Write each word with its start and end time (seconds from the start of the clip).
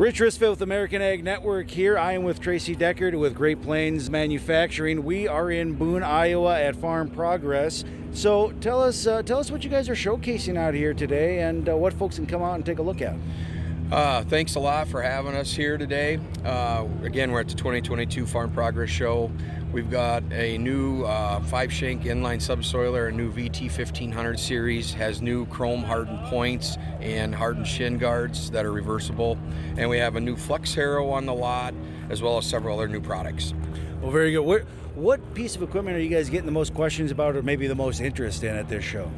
Rich 0.00 0.20
Risfield 0.20 0.52
with 0.52 0.62
American 0.62 1.02
Ag 1.02 1.22
Network 1.22 1.68
here. 1.68 1.98
I 1.98 2.12
am 2.12 2.22
with 2.22 2.40
Tracy 2.40 2.74
Deckert 2.74 3.14
with 3.18 3.34
Great 3.34 3.60
Plains 3.60 4.08
Manufacturing. 4.08 5.04
We 5.04 5.28
are 5.28 5.50
in 5.50 5.74
Boone, 5.74 6.02
Iowa 6.02 6.58
at 6.58 6.74
Farm 6.74 7.10
Progress. 7.10 7.84
So 8.12 8.52
tell 8.62 8.82
us, 8.82 9.06
uh, 9.06 9.22
tell 9.22 9.38
us 9.38 9.50
what 9.50 9.62
you 9.62 9.68
guys 9.68 9.90
are 9.90 9.94
showcasing 9.94 10.56
out 10.56 10.72
here 10.72 10.94
today, 10.94 11.40
and 11.40 11.68
uh, 11.68 11.76
what 11.76 11.92
folks 11.92 12.16
can 12.16 12.24
come 12.24 12.40
out 12.40 12.54
and 12.54 12.64
take 12.64 12.78
a 12.78 12.82
look 12.82 13.02
at. 13.02 13.14
Uh, 13.90 14.22
thanks 14.22 14.54
a 14.54 14.60
lot 14.60 14.86
for 14.86 15.02
having 15.02 15.34
us 15.34 15.52
here 15.52 15.76
today. 15.76 16.20
Uh, 16.44 16.86
again, 17.02 17.32
we're 17.32 17.40
at 17.40 17.48
the 17.48 17.56
2022 17.56 18.24
Farm 18.24 18.52
Progress 18.52 18.88
Show. 18.88 19.32
We've 19.72 19.90
got 19.90 20.22
a 20.30 20.58
new 20.58 21.02
uh, 21.02 21.40
five 21.40 21.72
shank 21.72 22.04
inline 22.04 22.38
subsoiler, 22.38 23.08
a 23.08 23.12
new 23.12 23.32
VT 23.32 23.62
1500 23.62 24.38
series, 24.38 24.94
has 24.94 25.20
new 25.20 25.44
chrome 25.46 25.82
hardened 25.82 26.20
points 26.26 26.76
and 27.00 27.34
hardened 27.34 27.66
shin 27.66 27.98
guards 27.98 28.48
that 28.52 28.64
are 28.64 28.70
reversible. 28.70 29.36
And 29.76 29.90
we 29.90 29.98
have 29.98 30.14
a 30.14 30.20
new 30.20 30.36
flex 30.36 30.72
harrow 30.72 31.10
on 31.10 31.26
the 31.26 31.34
lot, 31.34 31.74
as 32.10 32.22
well 32.22 32.38
as 32.38 32.46
several 32.46 32.78
other 32.78 32.88
new 32.88 33.00
products. 33.00 33.54
Well, 34.00 34.12
very 34.12 34.30
good. 34.30 34.42
What, 34.42 34.62
what 34.94 35.34
piece 35.34 35.56
of 35.56 35.64
equipment 35.64 35.96
are 35.96 36.00
you 36.00 36.10
guys 36.10 36.30
getting 36.30 36.46
the 36.46 36.52
most 36.52 36.74
questions 36.74 37.10
about, 37.10 37.34
or 37.34 37.42
maybe 37.42 37.66
the 37.66 37.74
most 37.74 38.00
interest 38.00 38.44
in 38.44 38.54
at 38.54 38.68
this 38.68 38.84
show? 38.84 39.10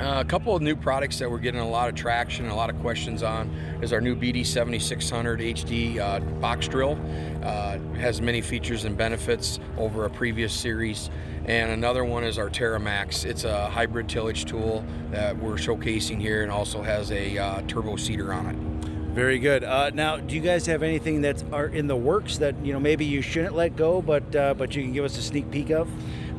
Uh, 0.00 0.20
a 0.20 0.24
couple 0.24 0.56
of 0.56 0.62
new 0.62 0.74
products 0.74 1.18
that 1.18 1.30
we're 1.30 1.38
getting 1.38 1.60
a 1.60 1.68
lot 1.68 1.88
of 1.88 1.94
traction 1.94 2.44
and 2.44 2.52
a 2.52 2.56
lot 2.56 2.70
of 2.70 2.78
questions 2.80 3.22
on 3.22 3.48
is 3.82 3.92
our 3.92 4.00
new 4.00 4.16
BD 4.16 4.44
7600 4.44 5.40
HD 5.40 5.98
uh, 5.98 6.18
box 6.40 6.66
drill. 6.66 6.98
Uh, 7.42 7.78
has 7.96 8.20
many 8.20 8.40
features 8.40 8.84
and 8.84 8.96
benefits 8.96 9.60
over 9.78 10.04
a 10.04 10.10
previous 10.10 10.52
series. 10.52 11.10
And 11.44 11.70
another 11.70 12.04
one 12.04 12.24
is 12.24 12.38
our 12.38 12.48
TerraMax. 12.48 13.24
It's 13.24 13.44
a 13.44 13.68
hybrid 13.68 14.08
tillage 14.08 14.44
tool 14.44 14.84
that 15.10 15.36
we're 15.36 15.54
showcasing 15.54 16.20
here 16.20 16.42
and 16.42 16.50
also 16.50 16.82
has 16.82 17.10
a 17.12 17.38
uh, 17.38 17.62
turbo 17.62 17.96
seeder 17.96 18.32
on 18.32 18.46
it. 18.46 18.71
Very 19.12 19.38
good. 19.38 19.62
Uh, 19.62 19.90
now, 19.90 20.16
do 20.16 20.34
you 20.34 20.40
guys 20.40 20.64
have 20.66 20.82
anything 20.82 21.20
that's 21.20 21.44
are 21.52 21.66
in 21.66 21.86
the 21.86 21.96
works 21.96 22.38
that 22.38 22.54
you 22.64 22.72
know 22.72 22.80
maybe 22.80 23.04
you 23.04 23.20
shouldn't 23.20 23.54
let 23.54 23.76
go, 23.76 24.00
but 24.00 24.34
uh, 24.34 24.54
but 24.54 24.74
you 24.74 24.82
can 24.82 24.94
give 24.94 25.04
us 25.04 25.18
a 25.18 25.22
sneak 25.22 25.50
peek 25.50 25.68
of? 25.68 25.86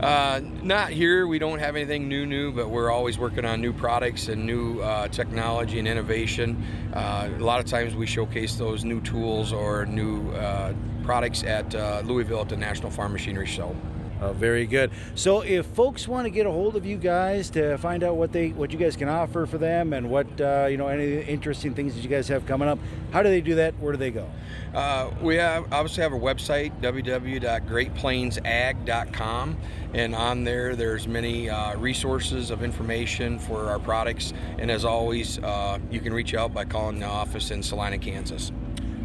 Uh, 0.03 0.41
not 0.63 0.89
here. 0.89 1.27
We 1.27 1.37
don't 1.37 1.59
have 1.59 1.75
anything 1.75 2.09
new, 2.09 2.25
new, 2.25 2.51
but 2.51 2.69
we're 2.69 2.89
always 2.89 3.19
working 3.19 3.45
on 3.45 3.61
new 3.61 3.73
products 3.73 4.27
and 4.27 4.43
new 4.43 4.79
uh, 4.79 5.07
technology 5.09 5.77
and 5.77 5.87
innovation. 5.87 6.61
Uh, 6.93 7.29
a 7.37 7.43
lot 7.43 7.59
of 7.59 7.67
times 7.67 7.95
we 7.95 8.07
showcase 8.07 8.55
those 8.55 8.83
new 8.83 8.99
tools 9.01 9.53
or 9.53 9.85
new 9.85 10.31
uh, 10.31 10.73
products 11.03 11.43
at 11.43 11.73
uh, 11.75 12.01
Louisville 12.03 12.41
at 12.41 12.49
the 12.49 12.57
National 12.57 12.89
Farm 12.89 13.13
Machinery 13.13 13.45
Show. 13.45 13.75
Uh, 14.23 14.31
very 14.31 14.65
good. 14.65 14.89
So, 15.15 15.41
if 15.41 15.65
folks 15.65 16.07
want 16.07 16.23
to 16.25 16.29
get 16.29 16.45
a 16.45 16.51
hold 16.51 16.77
of 16.77 16.85
you 16.85 16.95
guys 16.95 17.49
to 17.51 17.77
find 17.77 18.05
out 18.05 18.15
what 18.15 18.31
they 18.31 18.51
what 18.51 18.71
you 18.71 18.79
guys 18.79 18.95
can 18.95 19.09
offer 19.09 19.45
for 19.45 19.57
them 19.57 19.91
and 19.91 20.09
what 20.09 20.27
uh, 20.39 20.67
you 20.69 20.77
know 20.77 20.87
any 20.87 21.23
interesting 21.23 21.73
things 21.73 21.93
that 21.95 22.01
you 22.01 22.09
guys 22.09 22.29
have 22.29 22.45
coming 22.45 22.69
up, 22.69 22.79
how 23.11 23.21
do 23.21 23.27
they 23.27 23.41
do 23.41 23.55
that? 23.55 23.77
Where 23.79 23.91
do 23.91 23.97
they 23.97 24.11
go? 24.11 24.29
Uh, 24.73 25.11
we 25.21 25.35
have 25.35 25.65
obviously 25.73 26.03
have 26.03 26.13
a 26.13 26.19
website 26.19 26.71
www.greatplainsag.com, 26.79 29.57
and 29.93 30.15
on 30.15 30.45
there 30.45 30.77
there's 30.77 31.05
many 31.05 31.49
uh, 31.49 31.75
resources 31.77 32.49
of 32.49 32.63
information 32.63 33.39
for 33.39 33.69
our 33.69 33.79
products. 33.79 34.31
And 34.57 34.71
as 34.71 34.85
always, 34.85 35.37
uh, 35.39 35.79
you 35.91 35.99
can 35.99 36.13
reach 36.13 36.33
out 36.33 36.53
by 36.53 36.63
calling 36.63 36.99
the 36.99 37.07
office 37.07 37.51
in 37.51 37.61
Salina, 37.61 37.97
Kansas. 37.97 38.53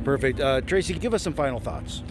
Perfect. 0.08 0.40
Uh, 0.40 0.62
Tracy, 0.62 0.94
give 0.94 1.12
us 1.12 1.22
some 1.22 1.34
final 1.34 1.60
thoughts. 1.60 2.02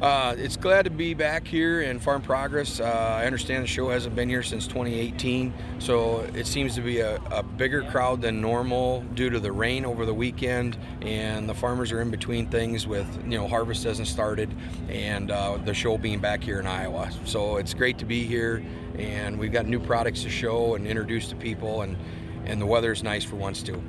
Uh, 0.00 0.34
it's 0.38 0.56
glad 0.56 0.86
to 0.86 0.90
be 0.90 1.12
back 1.12 1.46
here 1.46 1.82
in 1.82 1.98
Farm 1.98 2.22
Progress. 2.22 2.80
Uh, 2.80 2.84
I 2.86 3.26
understand 3.26 3.62
the 3.62 3.66
show 3.66 3.90
hasn't 3.90 4.16
been 4.16 4.30
here 4.30 4.42
since 4.42 4.66
2018, 4.66 5.52
so 5.78 6.20
it 6.34 6.46
seems 6.46 6.74
to 6.76 6.80
be 6.80 7.00
a, 7.00 7.16
a, 7.30 7.42
bigger 7.42 7.82
crowd 7.82 8.22
than 8.22 8.40
normal 8.40 9.02
due 9.12 9.28
to 9.28 9.38
the 9.38 9.52
rain 9.52 9.84
over 9.84 10.06
the 10.06 10.14
weekend, 10.14 10.78
and 11.02 11.46
the 11.46 11.52
farmers 11.52 11.92
are 11.92 12.00
in 12.00 12.10
between 12.10 12.46
things 12.46 12.86
with 12.86 13.06
you 13.24 13.36
know 13.36 13.46
harvest 13.46 13.84
hasn't 13.84 14.08
started, 14.08 14.48
and 14.88 15.30
uh, 15.30 15.58
the 15.58 15.74
show 15.74 15.98
being 15.98 16.20
back 16.20 16.42
here 16.42 16.58
in 16.58 16.66
Iowa. 16.66 17.10
So 17.26 17.58
it's 17.58 17.74
great 17.74 17.98
to 17.98 18.06
be 18.06 18.24
here, 18.24 18.64
and 18.96 19.38
we've 19.38 19.52
got 19.52 19.66
new 19.66 19.78
products 19.78 20.22
to 20.22 20.30
show 20.30 20.74
and 20.74 20.86
introduce 20.86 21.28
to 21.28 21.36
people, 21.36 21.82
and 21.82 21.98
and 22.46 22.62
the 22.62 22.66
weather 22.66 22.92
is 22.92 23.02
nice 23.02 23.24
for 23.24 23.36
once 23.36 23.62
too. 23.62 23.82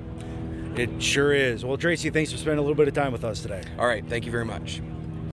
It 0.76 1.02
sure 1.02 1.34
is. 1.34 1.64
Well, 1.64 1.78
Tracy, 1.78 2.10
thanks 2.10 2.32
for 2.32 2.38
spending 2.38 2.60
a 2.60 2.62
little 2.62 2.76
bit 2.76 2.88
of 2.88 2.94
time 2.94 3.12
with 3.12 3.24
us 3.24 3.42
today. 3.42 3.62
All 3.78 3.86
right, 3.86 4.04
thank 4.08 4.26
you 4.26 4.32
very 4.32 4.46
much. 4.46 4.82